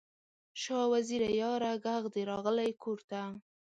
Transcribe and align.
شاه 0.61 0.85
وزیره 0.93 1.29
یاره، 1.41 1.71
ږغ 1.83 2.03
دې 2.13 2.21
راغلی 2.31 2.69
کور 2.83 2.99
ته 3.09 3.21